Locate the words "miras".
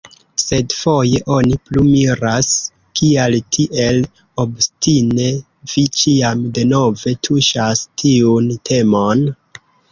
1.89-2.49